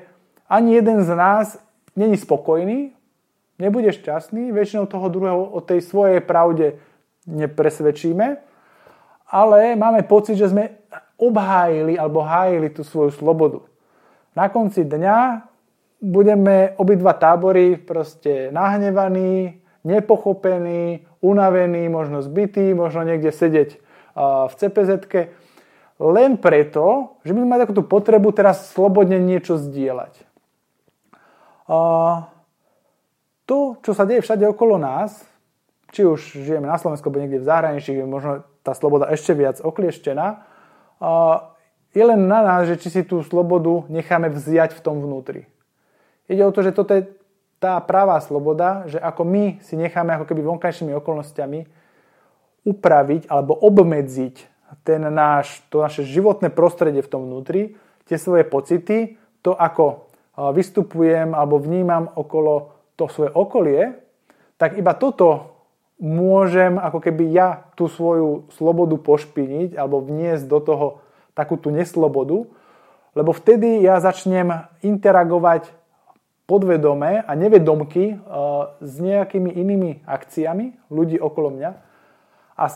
ani 0.50 0.74
jeden 0.74 1.02
z 1.06 1.10
nás 1.14 1.58
není 1.96 2.18
spokojný, 2.18 2.92
nebude 3.58 3.92
šťastný, 3.92 4.50
väčšinou 4.50 4.90
toho 4.90 5.06
druhého 5.08 5.42
o 5.54 5.60
tej 5.62 5.84
svojej 5.84 6.20
pravde 6.20 6.82
nepresvedčíme, 7.30 8.40
ale 9.30 9.78
máme 9.78 10.02
pocit, 10.02 10.34
že 10.34 10.50
sme 10.50 10.82
obhájili 11.14 11.94
alebo 11.94 12.24
hájili 12.24 12.72
tú 12.74 12.82
svoju 12.82 13.14
slobodu. 13.14 13.62
Na 14.34 14.50
konci 14.50 14.82
dňa 14.82 15.46
budeme 16.00 16.74
obidva 16.80 17.12
tábory 17.14 17.76
proste 17.76 18.48
nahnevaní, 18.50 19.60
nepochopení, 19.84 21.04
unavení, 21.20 21.88
možno 21.92 22.24
zbytí, 22.24 22.72
možno 22.72 23.04
niekde 23.04 23.30
sedieť 23.30 23.89
v 24.16 24.52
cpz 24.54 24.90
len 26.00 26.40
preto, 26.40 27.16
že 27.28 27.36
my 27.36 27.44
máme 27.44 27.60
takúto 27.60 27.84
potrebu 27.84 28.32
teraz 28.32 28.72
slobodne 28.72 29.20
niečo 29.20 29.60
zdieľať. 29.60 30.16
To, 33.44 33.56
čo 33.84 33.92
sa 33.92 34.08
deje 34.08 34.24
všade 34.24 34.48
okolo 34.48 34.80
nás, 34.80 35.20
či 35.92 36.06
už 36.06 36.40
žijeme 36.40 36.70
na 36.70 36.78
Slovensku, 36.80 37.10
alebo 37.10 37.20
niekde 37.20 37.42
v 37.42 37.48
zahraničí, 37.50 37.92
kde 37.92 38.06
možno 38.08 38.32
tá 38.62 38.72
sloboda 38.72 39.10
ešte 39.12 39.36
viac 39.36 39.60
oklieštená, 39.60 40.46
je 41.90 42.04
len 42.06 42.20
na 42.30 42.40
nás, 42.46 42.70
že 42.70 42.78
či 42.78 42.88
si 42.88 43.02
tú 43.02 43.20
slobodu 43.26 43.90
necháme 43.90 44.30
vziať 44.30 44.78
v 44.78 44.80
tom 44.80 45.02
vnútri. 45.02 45.50
Ide 46.30 46.46
o 46.46 46.54
to, 46.54 46.62
že 46.62 46.70
toto 46.70 46.94
je 46.94 47.10
tá 47.58 47.76
pravá 47.82 48.16
sloboda, 48.22 48.86
že 48.88 48.96
ako 49.02 49.26
my 49.26 49.44
si 49.60 49.74
necháme 49.76 50.14
ako 50.14 50.30
keby 50.30 50.40
vonkajšími 50.46 50.94
okolnostiami 50.96 51.66
upraviť 52.66 53.26
alebo 53.28 53.56
obmedziť 53.56 54.34
ten 54.86 55.02
náš, 55.02 55.64
to 55.72 55.82
naše 55.82 56.06
životné 56.06 56.52
prostredie 56.52 57.02
v 57.02 57.10
tom 57.10 57.26
vnútri, 57.26 57.74
tie 58.06 58.16
svoje 58.16 58.46
pocity, 58.46 59.18
to 59.42 59.56
ako 59.56 60.10
vystupujem 60.36 61.34
alebo 61.34 61.58
vnímam 61.58 62.08
okolo 62.16 62.72
to 62.96 63.10
svoje 63.10 63.32
okolie, 63.32 63.98
tak 64.60 64.76
iba 64.76 64.92
toto 64.92 65.56
môžem 66.00 66.80
ako 66.80 66.98
keby 67.00 67.28
ja 67.28 67.68
tú 67.76 67.88
svoju 67.88 68.48
slobodu 68.56 68.96
pošpiniť 68.96 69.76
alebo 69.76 70.00
vniesť 70.00 70.44
do 70.48 70.58
toho 70.60 70.86
takú 71.36 71.60
tú 71.60 71.68
neslobodu, 71.68 72.48
lebo 73.12 73.30
vtedy 73.36 73.84
ja 73.84 74.00
začnem 74.00 74.70
interagovať 74.80 75.68
podvedome 76.48 77.22
a 77.22 77.32
nevedomky 77.36 78.18
s 78.80 78.94
nejakými 78.96 79.50
inými 79.54 80.02
akciami 80.08 80.90
ľudí 80.90 81.20
okolo 81.20 81.54
mňa 81.54 81.89
a 82.60 82.68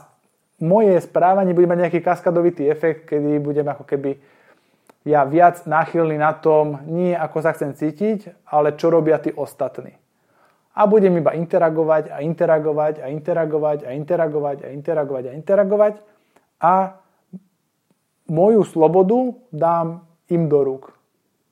moje 0.65 0.97
správanie 1.05 1.53
bude 1.53 1.69
mať 1.69 1.79
nejaký 1.85 2.01
kaskadovitý 2.01 2.65
efekt, 2.73 3.05
kedy 3.05 3.37
budem 3.45 3.69
ako 3.69 3.85
keby 3.85 4.17
ja 5.05 5.29
viac 5.29 5.69
náchylný 5.69 6.17
na 6.17 6.33
tom, 6.33 6.81
nie 6.89 7.13
ako 7.13 7.45
sa 7.45 7.53
chcem 7.53 7.77
cítiť, 7.77 8.49
ale 8.49 8.73
čo 8.73 8.89
robia 8.89 9.21
tí 9.21 9.29
ostatní. 9.37 9.93
A 10.75 10.89
budem 10.89 11.13
iba 11.21 11.37
interagovať 11.37 12.09
a 12.09 12.25
interagovať 12.25 13.05
a 13.05 13.13
interagovať 13.13 13.79
a 13.85 13.91
interagovať 13.93 14.59
a 14.65 14.69
interagovať 14.73 15.25
a 15.29 15.33
interagovať 15.37 15.95
a 16.59 16.75
moju 18.33 18.65
slobodu 18.65 19.37
dám 19.53 20.09
im 20.33 20.49
do 20.49 20.65
rúk. 20.65 20.97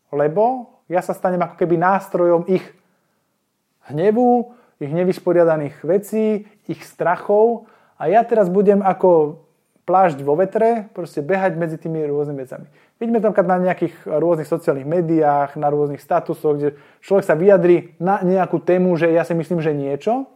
Lebo 0.08 0.72
ja 0.88 1.04
sa 1.04 1.12
stanem 1.12 1.44
ako 1.44 1.60
keby 1.60 1.76
nástrojom 1.76 2.48
ich 2.48 2.64
hnevu, 3.92 4.56
ich 4.80 4.90
nevysporiadaných 4.90 5.76
vecí, 5.84 6.48
ich 6.66 6.80
strachov 6.82 7.68
a 8.02 8.10
ja 8.10 8.26
teraz 8.26 8.50
budem 8.50 8.82
ako 8.82 9.38
plášť 9.86 10.26
vo 10.26 10.34
vetre, 10.34 10.90
proste 10.90 11.22
behať 11.22 11.54
medzi 11.54 11.78
tými 11.78 12.02
rôznymi 12.02 12.40
vecami. 12.42 12.66
Vidíme 12.98 13.22
to 13.22 13.30
na 13.30 13.58
nejakých 13.62 13.94
rôznych 14.06 14.50
sociálnych 14.50 14.86
médiách, 14.86 15.54
na 15.54 15.70
rôznych 15.70 16.02
statusoch, 16.02 16.58
kde 16.58 16.68
človek 16.98 17.24
sa 17.26 17.38
vyjadri 17.38 17.94
na 18.02 18.18
nejakú 18.22 18.58
tému, 18.58 18.94
že 18.98 19.10
ja 19.10 19.22
si 19.22 19.38
myslím, 19.38 19.62
že 19.62 19.70
niečo. 19.74 20.26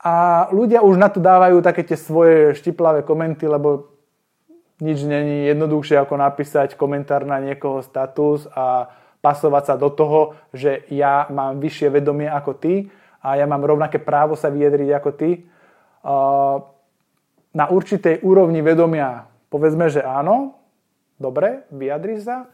A 0.00 0.48
ľudia 0.52 0.84
už 0.84 1.00
na 1.00 1.08
to 1.08 1.24
dávajú 1.24 1.64
také 1.64 1.88
tie 1.88 1.96
svoje 1.96 2.52
štiplavé 2.56 3.00
komenty, 3.04 3.48
lebo 3.48 3.92
nič 4.82 5.08
není 5.08 5.48
jednoduchšie 5.48 6.04
ako 6.04 6.20
napísať 6.20 6.74
komentár 6.76 7.22
na 7.22 7.40
niekoho 7.40 7.80
status 7.80 8.50
a 8.52 8.92
pasovať 9.22 9.62
sa 9.72 9.74
do 9.78 9.88
toho, 9.88 10.34
že 10.50 10.84
ja 10.90 11.30
mám 11.30 11.62
vyššie 11.62 11.88
vedomie 11.96 12.26
ako 12.26 12.52
ty 12.58 12.90
a 13.22 13.38
ja 13.38 13.46
mám 13.46 13.62
rovnaké 13.62 14.02
právo 14.02 14.34
sa 14.34 14.50
vyjadriť 14.50 14.90
ako 14.98 15.10
ty. 15.14 15.46
Na 17.52 17.64
určitej 17.68 18.24
úrovni 18.26 18.64
vedomia 18.64 19.30
povedzme, 19.52 19.92
že 19.92 20.00
áno, 20.00 20.56
dobre, 21.20 21.68
vyjadri 21.68 22.16
sa, 22.18 22.48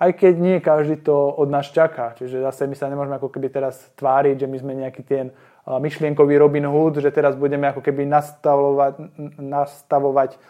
aj 0.00 0.16
keď 0.16 0.34
nie 0.40 0.56
každý 0.64 1.02
to 1.04 1.12
od 1.12 1.52
nás 1.52 1.68
čaká. 1.68 2.16
Čiže 2.16 2.40
zase 2.40 2.64
my 2.64 2.74
sa 2.78 2.88
nemôžeme 2.88 3.20
ako 3.20 3.28
keby 3.28 3.52
teraz 3.52 3.92
tváriť, 3.98 4.46
že 4.46 4.48
my 4.48 4.56
sme 4.56 4.72
nejaký 4.78 5.02
ten 5.04 5.36
myšlienkový 5.68 6.40
Robin 6.40 6.64
Hood, 6.64 7.04
že 7.04 7.12
teraz 7.12 7.36
budeme 7.36 7.68
ako 7.68 7.84
keby 7.84 8.08
nastavovať, 8.08 8.94
nastavovať 9.36 10.40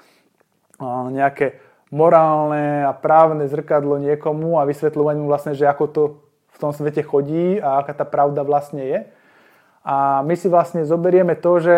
nejaké 1.11 1.59
morálne 1.91 2.87
a 2.87 2.95
právne 2.95 3.51
zrkadlo 3.51 3.99
niekomu 3.99 4.63
a 4.63 4.69
vysvetľovať 4.69 5.15
mu 5.19 5.27
vlastne, 5.27 5.59
že 5.59 5.67
ako 5.67 5.85
to 5.91 6.03
v 6.55 6.59
tom 6.63 6.71
svete 6.71 7.03
chodí 7.03 7.59
a 7.59 7.83
aká 7.83 7.99
tá 7.99 8.07
pravda 8.07 8.47
vlastne 8.47 8.87
je. 8.87 8.99
A 9.83 10.23
my 10.23 10.39
si 10.39 10.47
vlastne 10.47 10.87
zoberieme 10.87 11.35
to, 11.35 11.59
že 11.59 11.75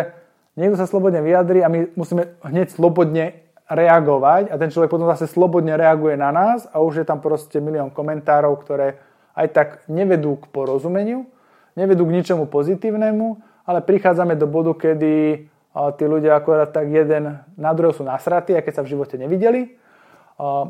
niekto 0.58 0.78
sa 0.78 0.86
slobodne 0.86 1.22
vyjadri 1.22 1.60
a 1.62 1.68
my 1.68 1.94
musíme 1.94 2.38
hneď 2.42 2.74
slobodne 2.74 3.46
reagovať 3.70 4.50
a 4.50 4.58
ten 4.58 4.70
človek 4.74 4.90
potom 4.90 5.06
zase 5.06 5.30
slobodne 5.30 5.78
reaguje 5.78 6.18
na 6.18 6.34
nás 6.34 6.66
a 6.74 6.82
už 6.82 7.02
je 7.02 7.06
tam 7.06 7.22
proste 7.22 7.62
milión 7.62 7.94
komentárov, 7.94 8.58
ktoré 8.58 8.98
aj 9.38 9.46
tak 9.54 9.68
nevedú 9.86 10.42
k 10.42 10.50
porozumeniu, 10.50 11.30
nevedú 11.78 12.02
k 12.02 12.14
ničomu 12.18 12.50
pozitívnemu, 12.50 13.38
ale 13.62 13.78
prichádzame 13.86 14.34
do 14.34 14.50
bodu, 14.50 14.74
kedy 14.74 15.46
tí 15.70 16.04
ľudia 16.04 16.34
akorát 16.34 16.74
tak 16.74 16.90
jeden 16.90 17.38
na 17.54 17.70
druhého 17.70 17.94
sú 17.94 18.02
nasratí, 18.02 18.58
a 18.58 18.64
keď 18.66 18.82
sa 18.82 18.82
v 18.82 18.90
živote 18.98 19.14
nevideli 19.14 19.78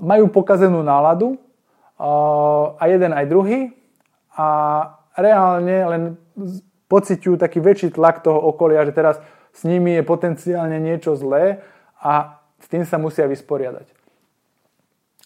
majú 0.03 0.29
pokazenú 0.29 0.83
náladu 0.83 1.39
a 2.77 2.83
jeden 2.85 3.15
aj 3.15 3.25
druhý 3.31 3.73
a 4.35 4.49
reálne 5.15 5.77
len 5.87 6.03
pociťujú 6.91 7.39
taký 7.39 7.63
väčší 7.63 7.95
tlak 7.95 8.25
toho 8.25 8.41
okolia, 8.51 8.83
že 8.83 8.97
teraz 8.97 9.23
s 9.51 9.67
nimi 9.67 9.99
je 9.99 10.03
potenciálne 10.07 10.79
niečo 10.79 11.15
zlé 11.19 11.61
a 12.01 12.41
s 12.61 12.67
tým 12.69 12.85
sa 12.85 13.01
musia 13.01 13.27
vysporiadať. 13.27 13.89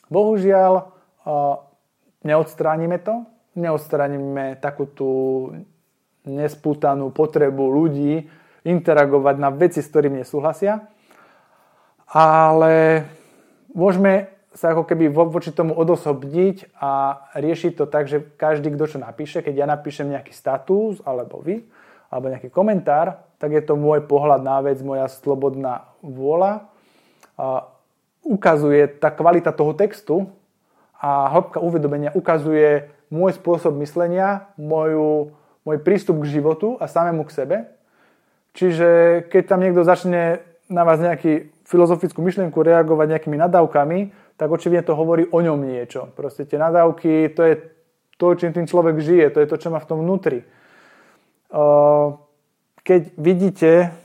Bohužiaľ, 0.08 0.90
neodstránime 2.22 3.00
to, 3.02 3.26
neodstránime 3.54 4.58
takú 4.58 4.84
tú 4.86 5.10
nespútanú 6.24 7.12
potrebu 7.12 7.68
ľudí 7.68 8.26
interagovať 8.64 9.36
na 9.36 9.52
veci, 9.52 9.84
s 9.84 9.90
ktorými 9.92 10.24
nesúhlasia, 10.24 10.88
ale 12.08 13.04
môžeme 13.76 14.32
sa 14.54 14.70
ako 14.70 14.86
keby 14.86 15.10
voči 15.10 15.50
tomu 15.50 15.74
odosobniť 15.74 16.78
a 16.78 17.18
riešiť 17.34 17.72
to 17.74 17.84
tak, 17.90 18.06
že 18.06 18.22
každý, 18.38 18.70
kto 18.70 18.96
čo 18.96 18.98
napíše, 19.02 19.42
keď 19.42 19.54
ja 19.54 19.66
napíšem 19.66 20.14
nejaký 20.14 20.30
status, 20.30 21.02
alebo 21.02 21.42
vy, 21.42 21.66
alebo 22.06 22.30
nejaký 22.30 22.54
komentár, 22.54 23.18
tak 23.44 23.52
je 23.52 23.60
to 23.60 23.76
môj 23.76 24.00
pohľad 24.08 24.40
na 24.40 24.64
vec, 24.64 24.80
moja 24.80 25.04
slobodná 25.04 25.84
vôľa. 26.00 26.64
Ukazuje 28.24 28.88
tá 28.88 29.12
kvalita 29.12 29.52
toho 29.52 29.76
textu 29.76 30.32
a 30.96 31.28
hĺbka 31.28 31.60
uvedomenia 31.60 32.08
ukazuje 32.16 32.88
môj 33.12 33.36
spôsob 33.36 33.76
myslenia, 33.84 34.48
moju, 34.56 35.36
môj 35.68 35.76
prístup 35.84 36.24
k 36.24 36.40
životu 36.40 36.80
a 36.80 36.88
samému 36.88 37.28
k 37.28 37.36
sebe. 37.36 37.56
Čiže 38.56 39.20
keď 39.28 39.42
tam 39.44 39.60
niekto 39.60 39.84
začne 39.84 40.40
na 40.72 40.88
vás 40.88 41.04
nejaký 41.04 41.52
filozofickú 41.68 42.24
myšlienku 42.24 42.56
reagovať 42.56 43.12
nejakými 43.12 43.36
nadávkami, 43.44 44.16
tak 44.40 44.48
očividne 44.48 44.88
to 44.88 44.96
hovorí 44.96 45.28
o 45.28 45.44
ňom 45.44 45.60
niečo. 45.60 46.08
Proste 46.16 46.48
tie 46.48 46.56
nadávky, 46.56 47.28
to 47.36 47.44
je 47.44 47.60
to, 48.16 48.26
čím 48.40 48.56
tým 48.56 48.64
človek 48.64 49.04
žije, 49.04 49.36
to 49.36 49.44
je 49.44 49.48
to, 49.52 49.60
čo 49.60 49.68
má 49.68 49.84
v 49.84 49.88
tom 49.92 50.00
vnútri. 50.00 50.48
Keď 52.84 53.16
vidíte 53.16 53.96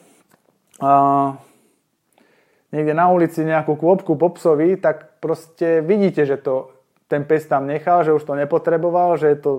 niekde 2.71 2.93
na 2.95 3.05
ulici 3.11 3.43
nejakú 3.43 3.75
kôpku 3.75 4.15
popsovi, 4.15 4.79
tak 4.79 5.19
proste 5.19 5.83
vidíte, 5.83 6.23
že 6.23 6.39
to 6.39 6.71
ten 7.11 7.25
pes 7.25 7.43
tam 7.49 7.67
nechal, 7.67 8.05
že 8.05 8.15
už 8.15 8.23
to 8.23 8.37
nepotreboval, 8.37 9.19
že 9.19 9.35
je 9.35 9.37
to 9.41 9.51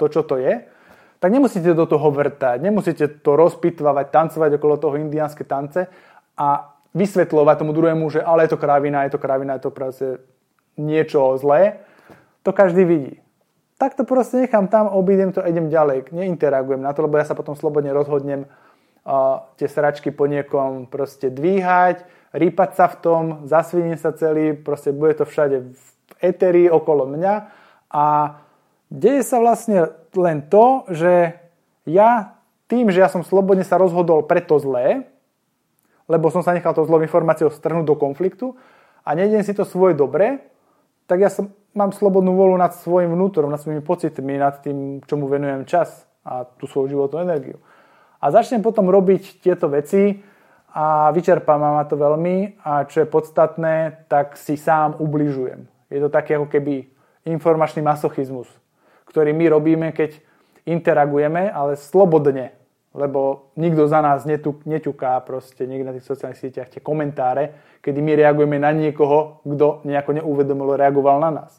to, 0.00 0.08
čo 0.08 0.22
to 0.24 0.40
je, 0.40 0.64
tak 1.20 1.28
nemusíte 1.28 1.76
do 1.76 1.84
toho 1.84 2.08
vrtať, 2.08 2.56
nemusíte 2.64 3.20
to 3.20 3.36
rozpitvávať, 3.36 4.06
tancovať 4.08 4.56
okolo 4.56 4.80
toho 4.80 4.96
indiánske 4.96 5.44
tance 5.44 5.84
a 6.40 6.48
vysvetľovať 6.96 7.56
tomu 7.60 7.76
druhému, 7.76 8.08
že 8.08 8.24
ale 8.24 8.48
je 8.48 8.56
to 8.56 8.58
kravina, 8.58 9.04
je 9.04 9.12
to 9.12 9.20
kravina, 9.20 9.60
je 9.60 9.64
to 9.68 9.70
proste 9.70 10.08
niečo 10.80 11.36
zlé. 11.36 11.84
To 12.48 12.56
každý 12.56 12.88
vidí. 12.88 13.12
Tak 13.80 13.96
to 13.96 14.04
proste 14.04 14.44
nechám 14.44 14.68
tam, 14.68 14.92
obídem 14.92 15.32
to 15.32 15.40
a 15.40 15.48
idem 15.48 15.72
ďalej. 15.72 16.12
Neinteragujem 16.12 16.84
na 16.84 16.92
to, 16.92 17.00
lebo 17.08 17.16
ja 17.16 17.24
sa 17.24 17.32
potom 17.32 17.56
slobodne 17.56 17.96
rozhodnem 17.96 18.44
uh, 18.44 19.40
tie 19.56 19.72
sračky 19.72 20.12
po 20.12 20.28
niekom 20.28 20.84
proste 20.84 21.32
dvíhať, 21.32 22.04
rýpať 22.36 22.76
sa 22.76 22.92
v 22.92 22.96
tom, 23.00 23.22
zasviním 23.48 23.96
sa 23.96 24.12
celý, 24.12 24.52
proste 24.52 24.92
bude 24.92 25.16
to 25.16 25.24
všade 25.24 25.72
v 25.72 25.84
eteri 26.20 26.68
okolo 26.68 27.08
mňa 27.08 27.34
a 27.88 28.36
deje 28.92 29.24
sa 29.24 29.40
vlastne 29.40 29.88
len 30.12 30.44
to, 30.44 30.84
že 30.92 31.40
ja 31.88 32.36
tým, 32.68 32.92
že 32.92 33.00
ja 33.00 33.08
som 33.08 33.24
slobodne 33.24 33.64
sa 33.64 33.80
rozhodol 33.80 34.28
pre 34.28 34.44
to 34.44 34.60
zlé, 34.60 35.08
lebo 36.04 36.28
som 36.28 36.44
sa 36.44 36.52
nechal 36.52 36.76
to 36.76 36.84
zlou 36.84 37.00
informáciou 37.00 37.48
strhnúť 37.48 37.88
do 37.88 37.96
konfliktu 37.96 38.60
a 39.08 39.16
nejdem 39.16 39.40
si 39.40 39.56
to 39.56 39.64
svoje 39.64 39.96
dobre, 39.96 40.44
tak 41.08 41.24
ja 41.24 41.32
som, 41.32 41.50
mám 41.74 41.94
slobodnú 41.94 42.34
volu 42.34 42.58
nad 42.58 42.74
svojim 42.74 43.14
vnútorom, 43.14 43.50
nad 43.50 43.60
svojimi 43.60 43.82
pocitmi, 43.82 44.38
nad 44.38 44.58
tým, 44.62 45.00
čomu 45.06 45.30
venujem 45.30 45.64
čas 45.66 46.06
a 46.26 46.44
tú 46.44 46.66
svoju 46.66 46.96
životnú 46.96 47.22
energiu. 47.22 47.58
A 48.20 48.28
začnem 48.28 48.60
potom 48.60 48.92
robiť 48.92 49.40
tieto 49.40 49.72
veci 49.72 50.20
a 50.70 51.08
vyčerpá 51.10 51.56
ma 51.56 51.82
to 51.88 51.96
veľmi 51.96 52.60
a 52.62 52.84
čo 52.84 53.02
je 53.02 53.08
podstatné, 53.08 54.06
tak 54.06 54.36
si 54.36 54.60
sám 54.60 55.00
ubližujem. 55.00 55.66
Je 55.90 55.98
to 55.98 56.12
také 56.12 56.36
ako 56.36 56.46
keby 56.46 56.86
informačný 57.26 57.82
masochizmus, 57.82 58.46
ktorý 59.08 59.34
my 59.34 59.46
robíme, 59.50 59.88
keď 59.90 60.20
interagujeme, 60.68 61.50
ale 61.50 61.74
slobodne, 61.74 62.59
lebo 62.90 63.54
nikto 63.54 63.86
za 63.86 64.02
nás 64.02 64.26
neťuká 64.66 65.22
proste 65.22 65.66
niekde 65.70 65.86
na 65.86 65.94
tých 65.94 66.10
sociálnych 66.10 66.42
sieťach 66.42 66.70
tie 66.74 66.82
komentáre, 66.82 67.78
kedy 67.78 68.02
my 68.02 68.12
reagujeme 68.18 68.58
na 68.58 68.74
niekoho, 68.74 69.46
kto 69.46 69.86
nejako 69.86 70.18
neuvedomilo 70.18 70.74
reagoval 70.74 71.22
na 71.22 71.30
nás. 71.30 71.52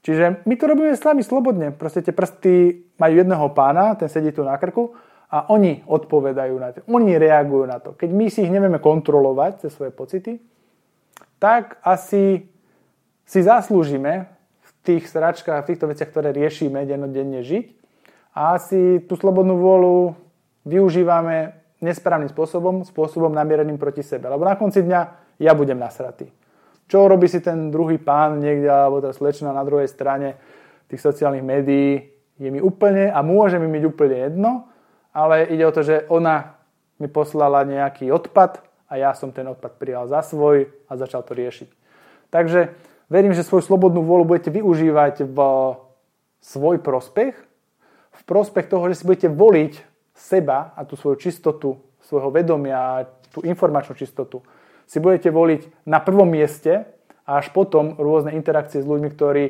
Čiže 0.00 0.44
my 0.44 0.54
to 0.56 0.64
robíme 0.64 0.96
s 0.96 1.04
vami 1.04 1.20
slobodne. 1.24 1.72
Proste 1.76 2.00
tie 2.00 2.12
prsty 2.12 2.52
majú 2.96 3.14
jedného 3.20 3.46
pána, 3.52 3.96
ten 3.96 4.08
sedí 4.08 4.32
tu 4.32 4.40
na 4.44 4.56
krku 4.56 4.96
a 5.28 5.52
oni 5.52 5.84
odpovedajú 5.84 6.54
na 6.56 6.68
to. 6.72 6.80
Oni 6.88 7.16
reagujú 7.20 7.64
na 7.68 7.78
to. 7.80 7.92
Keď 7.96 8.10
my 8.12 8.26
si 8.32 8.44
ich 8.44 8.52
nevieme 8.52 8.80
kontrolovať, 8.80 9.64
cez 9.64 9.76
svoje 9.76 9.92
pocity, 9.92 10.40
tak 11.40 11.80
asi 11.84 12.48
si 13.24 13.40
zaslúžime 13.40 14.28
v 14.60 14.70
tých 14.84 15.04
sračkách, 15.08 15.64
v 15.64 15.68
týchto 15.72 15.88
veciach, 15.88 16.08
ktoré 16.08 16.32
riešime 16.32 16.84
dennodenne 16.88 17.44
žiť 17.44 17.66
a 18.36 18.56
si 18.56 19.04
tú 19.04 19.14
slobodnú 19.20 19.60
vôľu 19.60 19.96
využívame 20.66 21.56
nesprávnym 21.80 22.28
spôsobom, 22.28 22.84
spôsobom 22.84 23.32
namiereným 23.32 23.80
proti 23.80 24.04
sebe. 24.04 24.28
Lebo 24.28 24.44
na 24.44 24.56
konci 24.56 24.84
dňa 24.84 25.00
ja 25.40 25.52
budem 25.56 25.80
nasratý. 25.80 26.28
Čo 26.90 27.06
robí 27.06 27.30
si 27.30 27.38
ten 27.40 27.70
druhý 27.70 27.96
pán 28.02 28.42
niekde, 28.42 28.68
alebo 28.68 29.00
tá 29.00 29.14
slečna 29.14 29.54
na 29.54 29.62
druhej 29.62 29.86
strane 29.86 30.36
tých 30.90 31.00
sociálnych 31.00 31.46
médií, 31.46 32.10
je 32.40 32.48
mi 32.50 32.58
úplne 32.58 33.12
a 33.12 33.20
môže 33.22 33.60
mi 33.60 33.68
byť 33.68 33.84
úplne 33.86 34.16
jedno, 34.26 34.50
ale 35.14 35.46
ide 35.48 35.64
o 35.64 35.74
to, 35.74 35.84
že 35.86 36.08
ona 36.10 36.58
mi 36.98 37.06
poslala 37.06 37.62
nejaký 37.62 38.10
odpad 38.10 38.64
a 38.90 38.98
ja 38.98 39.14
som 39.14 39.30
ten 39.30 39.46
odpad 39.46 39.78
prijal 39.78 40.10
za 40.10 40.24
svoj 40.24 40.72
a 40.90 40.92
začal 40.98 41.22
to 41.22 41.36
riešiť. 41.36 41.68
Takže 42.32 42.60
Verím, 43.10 43.34
že 43.34 43.42
svoju 43.42 43.66
slobodnú 43.66 44.06
vôľu 44.06 44.22
budete 44.22 44.54
využívať 44.54 45.26
v 45.26 45.38
svoj 46.38 46.78
prospech, 46.78 47.34
v 48.14 48.22
prospech 48.22 48.70
toho, 48.70 48.86
že 48.86 49.02
si 49.02 49.04
budete 49.04 49.26
voliť 49.26 49.72
seba 50.20 50.76
a 50.76 50.84
tú 50.84 51.00
svoju 51.00 51.16
čistotu 51.16 51.80
svojho 52.04 52.28
vedomia 52.28 52.76
a 52.76 52.92
tú 53.32 53.40
informačnú 53.40 53.96
čistotu 53.96 54.44
si 54.84 54.98
budete 54.98 55.32
voliť 55.32 55.86
na 55.86 56.02
prvom 56.02 56.26
mieste 56.28 56.84
a 57.24 57.38
až 57.38 57.54
potom 57.54 57.96
rôzne 57.96 58.34
interakcie 58.34 58.82
s 58.82 58.88
ľuďmi, 58.88 59.08
ktorí 59.14 59.44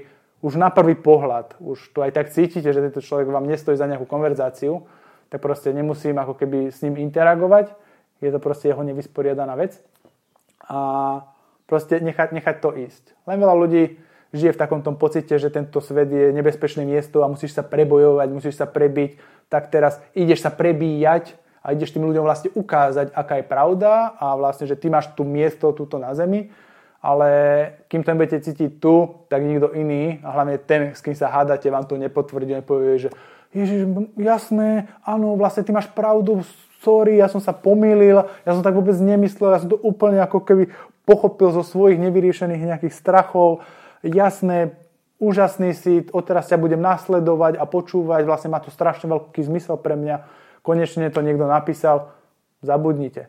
už 0.45 0.57
na 0.57 0.71
prvý 0.71 0.95
pohľad, 0.95 1.59
už 1.61 1.93
tu 1.93 2.01
aj 2.01 2.13
tak 2.15 2.33
cítite, 2.33 2.71
že 2.71 2.81
tento 2.81 3.01
človek 3.01 3.29
vám 3.29 3.49
nestojí 3.49 3.75
za 3.75 3.89
nejakú 3.89 4.05
konverzáciu, 4.05 4.85
tak 5.33 5.41
proste 5.41 5.73
nemusím 5.73 6.17
ako 6.21 6.37
keby 6.37 6.71
s 6.71 6.85
ním 6.85 7.01
interagovať, 7.01 7.73
je 8.21 8.31
to 8.31 8.41
proste 8.41 8.69
jeho 8.69 8.83
nevysporiadaná 8.85 9.57
vec. 9.57 9.81
A 10.69 11.25
Proste 11.71 12.03
nechať, 12.03 12.35
nechať 12.35 12.57
to 12.59 12.75
ísť. 12.75 13.15
Len 13.31 13.39
veľa 13.39 13.55
ľudí 13.55 14.03
žije 14.35 14.59
v 14.59 14.59
takom 14.59 14.83
tom 14.83 14.99
pocite, 14.99 15.31
že 15.39 15.55
tento 15.55 15.79
svet 15.79 16.11
je 16.11 16.35
nebezpečné 16.35 16.83
miesto 16.83 17.23
a 17.23 17.31
musíš 17.31 17.55
sa 17.55 17.63
prebojovať, 17.63 18.27
musíš 18.35 18.59
sa 18.59 18.67
prebiť, 18.67 19.15
tak 19.51 19.69
teraz 19.69 19.99
ideš 20.15 20.47
sa 20.47 20.51
prebíjať 20.55 21.35
a 21.61 21.77
ideš 21.77 21.93
tým 21.93 22.07
ľuďom 22.07 22.25
vlastne 22.25 22.49
ukázať, 22.55 23.13
aká 23.13 23.43
je 23.43 23.51
pravda 23.51 24.17
a 24.17 24.39
vlastne, 24.39 24.65
že 24.65 24.79
ty 24.79 24.89
máš 24.89 25.13
tu 25.13 25.27
miesto 25.27 25.75
túto 25.77 26.01
na 26.01 26.15
zemi, 26.17 26.49
ale 27.03 27.29
kým 27.91 28.01
to 28.01 28.17
budete 28.17 28.47
cítiť 28.47 28.81
tu, 28.81 29.27
tak 29.29 29.45
nikto 29.45 29.75
iný 29.77 30.23
a 30.25 30.33
hlavne 30.33 30.57
ten, 30.57 30.97
s 30.97 31.05
kým 31.05 31.13
sa 31.13 31.29
hádate, 31.29 31.69
vám 31.69 31.85
to 31.85 32.01
nepotvrdí, 32.01 32.63
nepovie, 32.63 32.97
že 32.97 33.11
Ježiš, 33.51 33.91
jasné, 34.15 34.87
áno, 35.03 35.35
vlastne 35.35 35.67
ty 35.67 35.75
máš 35.75 35.91
pravdu, 35.91 36.47
sorry, 36.87 37.19
ja 37.19 37.27
som 37.27 37.43
sa 37.43 37.51
pomýlil, 37.51 38.25
ja 38.47 38.53
som 38.55 38.63
tak 38.63 38.79
vôbec 38.79 38.95
nemyslel, 38.95 39.53
ja 39.53 39.61
som 39.61 39.75
to 39.75 39.81
úplne 39.83 40.23
ako 40.23 40.47
keby 40.47 40.71
pochopil 41.03 41.51
zo 41.51 41.67
svojich 41.67 41.99
nevyriešených 41.99 42.71
nejakých 42.71 42.95
strachov, 42.95 43.67
jasné, 44.07 44.79
úžasný 45.21 45.77
si, 45.77 46.09
odteraz 46.11 46.49
ťa 46.49 46.57
budem 46.57 46.81
nasledovať 46.81 47.61
a 47.61 47.65
počúvať, 47.69 48.25
vlastne 48.25 48.51
má 48.51 48.59
to 48.59 48.73
strašne 48.73 49.07
veľký 49.07 49.45
zmysel 49.45 49.77
pre 49.77 49.95
mňa, 49.95 50.27
konečne 50.65 51.13
to 51.13 51.21
niekto 51.21 51.45
napísal, 51.45 52.17
zabudnite. 52.65 53.29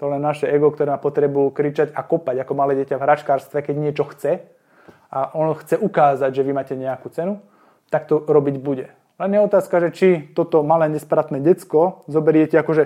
To 0.00 0.08
len 0.08 0.24
naše 0.24 0.48
ego, 0.48 0.72
ktoré 0.72 0.96
má 0.96 0.98
potrebu 0.98 1.52
kričať 1.52 1.92
a 1.92 2.00
kopať 2.00 2.40
ako 2.40 2.52
malé 2.56 2.72
dieťa 2.80 2.96
v 2.96 3.04
hračkárstve, 3.04 3.60
keď 3.60 3.76
niečo 3.76 4.08
chce 4.08 4.40
a 5.12 5.36
ono 5.36 5.52
chce 5.60 5.76
ukázať, 5.76 6.32
že 6.32 6.42
vy 6.42 6.52
máte 6.56 6.72
nejakú 6.72 7.12
cenu, 7.12 7.44
tak 7.92 8.08
to 8.08 8.24
robiť 8.24 8.56
bude. 8.64 8.88
Len 9.20 9.30
je 9.36 9.44
otázka, 9.44 9.76
že 9.84 9.88
či 9.92 10.08
toto 10.32 10.64
malé 10.64 10.88
nespratné 10.88 11.44
decko 11.44 12.08
zoberiete 12.08 12.56
ako, 12.56 12.72
že 12.72 12.84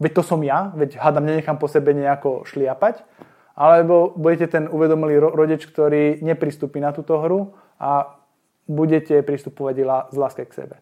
veď 0.00 0.12
to 0.16 0.22
som 0.24 0.40
ja, 0.40 0.72
veď 0.72 0.96
hádam 0.96 1.28
nenechám 1.28 1.60
po 1.60 1.68
sebe 1.68 1.92
nejako 1.92 2.48
šliapať, 2.48 3.04
alebo 3.52 4.12
budete 4.16 4.48
ten 4.58 4.64
uvedomilý 4.68 5.20
rodič, 5.20 5.68
ktorý 5.68 6.24
nepristúpi 6.24 6.80
na 6.80 6.92
túto 6.96 7.20
hru 7.20 7.52
a 7.76 8.16
budete 8.64 9.20
pristupovať 9.20 9.74
z 10.08 10.16
láske 10.16 10.42
k 10.48 10.56
sebe. 10.64 10.76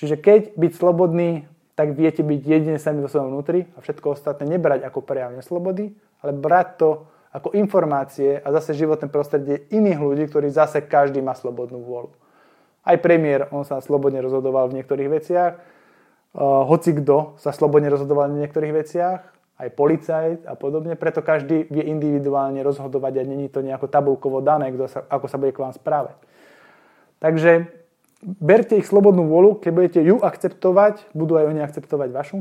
Čiže 0.00 0.16
keď 0.16 0.40
byť 0.56 0.72
slobodný, 0.72 1.44
tak 1.76 1.92
viete 1.96 2.24
byť 2.24 2.40
jedine 2.40 2.78
sami 2.80 3.04
vo 3.04 3.08
svojom 3.08 3.32
vnútri 3.32 3.68
a 3.76 3.84
všetko 3.84 4.16
ostatné 4.16 4.56
nebrať 4.56 4.84
ako 4.88 5.00
prejav 5.04 5.32
neslobody, 5.36 5.92
ale 6.24 6.32
brať 6.32 6.68
to 6.80 6.90
ako 7.30 7.54
informácie 7.54 8.42
a 8.42 8.48
zase 8.50 8.74
životné 8.74 9.06
prostredie 9.06 9.64
iných 9.70 10.00
ľudí, 10.02 10.24
ktorí 10.26 10.50
zase 10.50 10.82
každý 10.82 11.22
má 11.22 11.36
slobodnú 11.36 11.78
vôľu. 11.84 12.10
Aj 12.82 12.96
premiér, 12.96 13.52
on 13.52 13.62
sa 13.62 13.78
slobodne 13.78 14.18
rozhodoval 14.24 14.72
v 14.72 14.82
niektorých 14.82 15.08
veciach, 15.20 15.52
uh, 15.56 16.64
hoci 16.66 16.96
kto 16.96 17.38
sa 17.38 17.54
slobodne 17.54 17.92
rozhodoval 17.92 18.32
v 18.32 18.44
niektorých 18.44 18.72
veciach, 18.72 19.20
aj 19.60 19.68
policajt 19.76 20.40
a 20.48 20.56
podobne, 20.56 20.96
preto 20.96 21.20
každý 21.20 21.68
vie 21.68 21.84
individuálne 21.84 22.64
rozhodovať 22.64 23.20
a 23.20 23.28
není 23.28 23.52
to 23.52 23.60
nejako 23.60 23.92
tabulkovo 23.92 24.40
dané, 24.40 24.72
kto 24.72 24.88
sa, 24.88 25.00
ako 25.04 25.28
sa 25.28 25.36
bude 25.36 25.52
k 25.52 25.60
vám 25.60 25.76
správať. 25.76 26.16
Takže 27.20 27.68
berte 28.24 28.80
ich 28.80 28.88
slobodnú 28.88 29.28
vôľu, 29.28 29.60
keď 29.60 29.72
budete 29.76 30.00
ju 30.00 30.16
akceptovať, 30.24 31.12
budú 31.12 31.36
aj 31.36 31.52
oni 31.52 31.60
akceptovať 31.60 32.08
vašu 32.08 32.38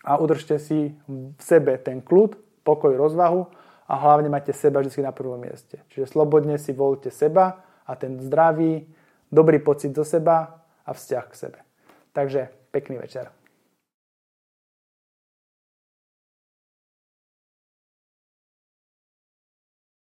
a 0.00 0.16
udržte 0.16 0.56
si 0.56 0.96
v 1.04 1.42
sebe 1.44 1.76
ten 1.76 2.00
kľud, 2.00 2.40
pokoj, 2.64 2.96
rozvahu 2.96 3.44
a 3.84 3.94
hlavne 4.00 4.32
majte 4.32 4.56
seba 4.56 4.80
vždy 4.80 5.04
na 5.04 5.12
prvom 5.12 5.36
mieste. 5.36 5.84
Čiže 5.92 6.16
slobodne 6.16 6.56
si 6.56 6.72
volte 6.72 7.12
seba 7.12 7.60
a 7.84 7.92
ten 8.00 8.16
zdravý, 8.16 8.88
dobrý 9.28 9.60
pocit 9.60 9.92
do 9.92 10.08
seba 10.08 10.64
a 10.88 10.90
vzťah 10.96 11.24
k 11.28 11.34
sebe. 11.36 11.58
Takže 12.16 12.48
pekný 12.72 12.96
večer. 12.96 13.43